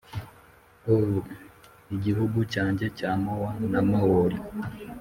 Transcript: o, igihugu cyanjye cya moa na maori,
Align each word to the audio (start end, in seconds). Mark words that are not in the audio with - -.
o, 0.93 0.95
igihugu 1.95 2.39
cyanjye 2.53 2.85
cya 2.97 3.11
moa 3.23 3.49
na 3.71 3.81
maori, 3.89 4.37